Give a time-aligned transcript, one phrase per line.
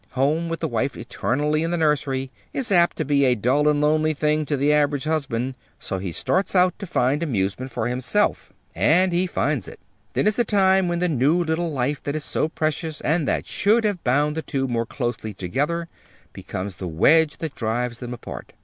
[0.13, 3.79] Home, with the wife eternally in the nursery, is apt to be a dull and
[3.81, 8.51] lonely thing to the average husband, so he starts out to find amusement for himself
[8.73, 9.79] and he finds it.
[10.13, 13.45] Then is the time when the new little life that is so precious, and that
[13.45, 15.87] should have bound the two more closely together,
[16.33, 18.53] becomes the wedge that drives them apart."